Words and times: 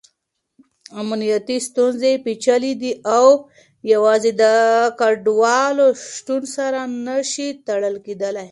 امنیتي 1.01 1.57
ستونزې 1.67 2.11
پېچلې 2.25 2.73
دي 2.81 2.91
او 3.15 3.25
يوازې 3.93 4.31
د 4.41 4.43
کډوالو 4.99 5.87
شتون 6.13 6.41
سره 6.55 6.79
نه 7.05 7.17
شي 7.31 7.47
تړل 7.67 7.95
کېدای. 8.05 8.47